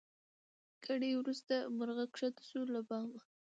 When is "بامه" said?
2.87-3.19